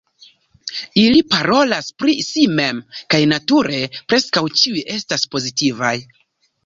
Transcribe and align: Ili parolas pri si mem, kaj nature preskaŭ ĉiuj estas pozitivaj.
Ili 1.01 1.19
parolas 1.33 1.91
pri 2.03 2.15
si 2.29 2.45
mem, 2.61 2.79
kaj 3.15 3.21
nature 3.35 3.83
preskaŭ 4.13 4.45
ĉiuj 4.63 4.83
estas 4.99 5.29
pozitivaj. 5.37 5.97